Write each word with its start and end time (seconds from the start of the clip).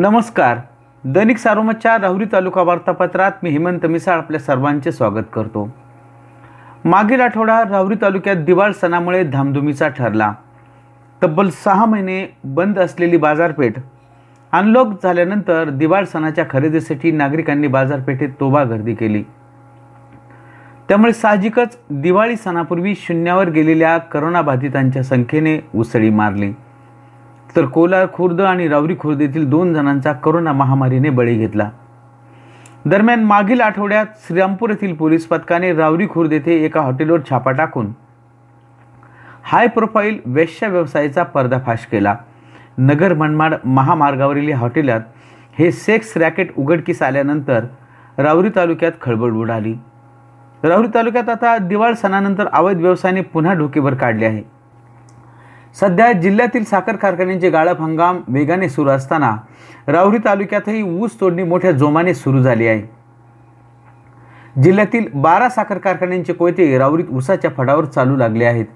नमस्कार. 0.00 0.58
दैनिक 1.04 1.38
सारोमतच्या 1.38 1.98
राहुरी 1.98 2.24
तालुका 2.32 2.62
वार्तापत्रात 2.62 3.32
मी 3.42 3.50
हेमंत 3.50 3.86
मिसाळ 3.86 4.16
आपल्या 4.16 4.40
सर्वांचे 4.40 4.92
स्वागत 4.92 5.24
करतो. 5.32 5.76
मागील 6.84 7.20
आठवडा 7.20 7.62
राहुरी 7.70 7.94
तालुक्यात 8.02 8.36
दिवाळ 8.36 8.72
सणामुळे 8.72 9.24
धामधुमीचा 9.24 9.88
ठरला. 9.88 10.32
तब्बल 11.22 11.48
सहा 11.48 11.84
महिने 11.84 12.36
बंद 12.44 12.78
असलेली 12.78 13.16
बाजारपेठ 13.16 13.72
अनलॉक 14.52 14.88
झाल्यानंतर 15.02 15.68
दिवाळ 15.68 16.04
सणाच्या 16.04 16.44
खरेदीसाठी 16.50 17.12
नागरिकांनी 17.12 17.66
बाजारपेठेत 17.66 18.28
तोबा 18.40 18.64
गर्दी 18.64 18.94
केली. 18.94 19.22
त्यामुळे 20.88 21.12
साहजिकच 21.12 21.78
दिवाळी 21.90 22.36
सणापूर्वी 22.36 22.94
शून्यावर 22.94 23.48
गेलेल्या 23.48 23.98
करोनाबाधितांच्या 23.98 25.02
संख्येने 25.02 25.68
उसळी 25.74 26.10
मारली. 26.10 26.52
तर 27.56 27.64
कोलार 27.64 28.06
खुर्द 28.14 28.40
आणि 28.40 28.68
रावरी 28.68 28.94
खुर्द 29.00 29.20
येथील 29.20 29.48
दोन 29.50 29.72
जणांचा 29.74 30.12
करोना 30.12 30.52
महामारीने 30.52 31.10
बळी 31.10 31.34
घेतला. 31.34 31.70
दरम्यान 32.86 33.24
मागील 33.24 33.60
आठवड्यात 33.60 34.06
श्रीरामपूर 34.26 34.70
येथील 34.70 34.94
पोलीस 34.96 35.26
पथकाने 35.26 35.72
रावरी 35.74 36.06
खुर्द 36.08 36.32
येथे 36.32 36.54
एका 36.64 36.80
हॉटेलवर 36.80 37.20
छापा 37.30 37.52
टाकून 37.52 37.92
हाय 39.44 39.66
प्रोफाईल 39.66 40.18
वेश्या 40.26 40.68
व्यवसायाचा 40.68 41.22
पर्दाफाश 41.22 41.86
केला. 41.86 42.14
नगर 42.78 43.14
मनमाड 43.14 43.54
महामार्गावरील 43.64 44.52
हॉटेलात 44.52 45.00
हे 45.58 45.70
सेक्स 45.72 46.16
रॅकेट 46.16 46.52
उघडकीस 46.56 47.02
आल्यानंतर 47.02 47.64
रावरी 48.18 48.50
तालुक्यात 48.56 48.92
खळबळ 49.02 49.32
उडाली. 49.32 49.74
राहुरी 50.62 50.88
तालुक्यात 50.94 51.28
आता 51.28 51.56
दिवाळ 51.58 51.92
सणानंतर 51.92 52.46
अवैध 52.52 52.80
व्यवसायाने 52.80 53.20
पुन्हा 53.22 53.52
डोकेवर 53.54 53.94
काढले 53.94 54.26
आहे. 54.26 54.42
सध्या 55.80 56.12
जिल्ह्यातील 56.12 56.64
साखर 56.64 56.96
कारखान्यांचे 56.96 57.50
गाळप 57.50 57.80
हंगाम 57.80 58.20
वेगाने 58.28 58.68
सुरू 58.68 58.90
असताना 58.90 59.36
राहुरी 59.86 60.18
तालुक्यातही 60.18 60.82
ऊस 60.82 61.20
तोडणी 61.20 61.42
मोठ्या 61.42 61.72
जोमाने 61.72 62.14
सुरू 62.14 62.42
झाली 62.42 62.66
आहे. 62.66 62.82
जिल्ह्यातील 64.62 65.06
बारा 65.14 65.48
साखर 65.48 65.78
कारखान्यांचे 65.78 66.32
कोयते 66.32 66.78
राहुरीत 66.78 67.10
ऊसाच्या 67.10 67.50
फडावर 67.56 67.84
चालू 67.84 68.16
लागले 68.16 68.44
आहेत. 68.44 68.66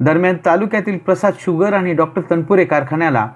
दरम्यान 0.00 0.36
तालुक्यातील 0.46 0.98
प्रसाद 0.98 1.32
शुगर 1.40 1.72
आणि 1.72 1.92
डॉक्टर 1.94 2.22
तनपुरे 2.30 2.64
कारखान्याला 2.64 3.26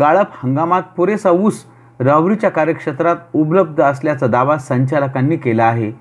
गाळप 0.00 0.26
हंगामात 0.42 0.82
पुरेसा 0.96 1.30
ऊस 1.30 1.64
राहुरीच्या 2.00 2.50
कार्यक्षेत्रात 2.50 3.16
उपलब्ध 3.32 3.82
असल्याचा 3.82 4.26
दावा 4.26 4.58
संचालकांनी 4.58 5.36
केला 5.36 5.64
आहे. 5.64 5.92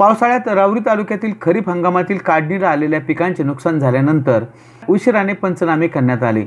पावसाळ्यात 0.00 0.48
रावरी 0.48 0.80
तालुक्यातील 0.80 1.32
खरीप 1.42 1.68
हंगामातील 1.70 2.18
काढणीला 2.18 2.68
आलेल्या 2.68 3.00
पिकांचे 3.00 3.42
नुकसान 3.42 3.78
झाल्यानंतर 3.78 4.44
उशिराने 4.88 5.32
पंचनामे 5.32 5.86
करण्यात 5.86 6.22
आले. 6.22 6.44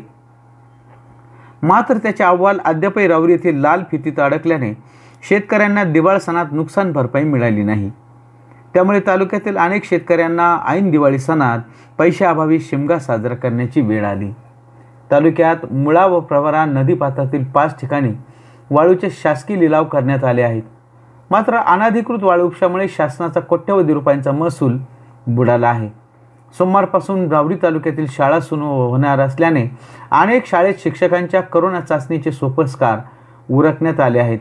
मात्र 1.63 1.97
त्याचे 1.97 2.23
अहवाल 2.23 2.59
अद्यापही 2.65 3.07
रावरी 3.07 3.31
येथील 3.31 3.59
लाल 3.61 3.83
फितीत 3.91 4.19
अडकल्याने 4.19 4.73
शेतकऱ्यांना 5.29 5.83
दिवाळ 5.83 6.17
सणात 6.17 6.45
नुकसान 6.51 6.91
भरपाई 6.91 7.23
मिळाली 7.23 7.63
नाही. 7.63 7.89
त्यामुळे 8.73 8.99
तालुक्यातील 9.07 9.57
अनेक 9.57 9.85
शेतकऱ्यांना 9.85 10.59
ऐन 10.67 10.91
दिवाळी 10.91 11.19
सणात 11.19 11.59
पैशाअभावी 11.97 12.59
शिमगा 12.59 12.99
साजरा 12.99 13.35
करण्याची 13.35 13.81
वेळ 13.81 14.05
आली. 14.05 14.31
तालुक्यात 15.11 15.73
मुळा 15.73 16.05
व 16.05 16.19
प्रवरा 16.19 16.65
नदीपात्रातील 16.65 17.43
पाच 17.43 17.81
ठिकाणी 17.81 18.13
वाळूचे 18.69 19.09
शासकीय 19.09 19.59
लिलाव 19.59 19.83
करण्यात 19.83 20.23
आले 20.23 20.41
आहेत. 20.41 20.63
मात्र 21.33 21.57
अनाधिकृत 21.57 22.23
वाळू 22.23 22.45
उपशामुळे 22.45 22.87
शासनाचा 22.87 23.39
कोट्यवधी 23.39 23.93
रुपयांचा 23.93 24.31
महसूल 24.31 24.77
बुडाला 25.27 25.67
आहे. 25.67 25.87
सोमवारपासून 26.53 27.25
रावरी 27.31 27.55
तालुक्यातील 27.61 28.05
शाळा 28.09 28.39
सुरू 28.39 28.65
होणार 28.65 29.19
असल्याने 29.19 29.63
अनेक 30.11 30.45
शाळेत 30.47 30.83
शिक्षकांच्या 30.83 31.41
करोना 31.41 31.79
चाचणीचे 31.81 32.31
सोपस्कार 32.31 32.99
उरकण्यात 33.49 33.99
आले 33.99 34.19
आहेत. 34.19 34.39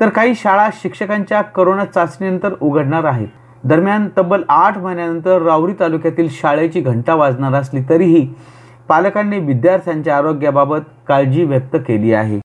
तर 0.00 0.08
काही 0.08 0.34
शाळा 0.34 0.68
शिक्षकांच्या 0.72 1.42
करोना 1.42 1.84
चाचणीनंतर 1.84 2.54
उघडणार 2.60 3.04
आहेत. 3.04 3.28
दरम्यान 3.64 4.08
तब्बल 4.16 4.42
आठ 4.48 4.78
महिन्यानंतर 4.78 5.42
रावरी 5.42 5.74
तालुक्यातील 5.80 6.28
शाळेची 6.32 6.80
घंटा 6.80 7.14
वाजणार 7.14 7.54
असली 7.60 7.82
तरीही 7.88 8.26
पालकांनी 8.88 9.38
विद्यार्थ्यांच्या 9.38 10.16
आरोग्याबाबत 10.16 10.90
काळजी 11.08 11.44
व्यक्त 11.44 11.76
केली 11.86 12.12
आहे. 12.14 12.40